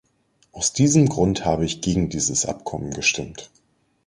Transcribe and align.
Aus 0.51 0.73
diesem 0.73 1.07
Grunde 1.09 1.45
habe 1.45 1.63
ich 1.63 1.81
gegen 1.81 2.09
dieses 2.09 2.47
Abkommen 2.47 2.89
gestimmt. 2.91 3.51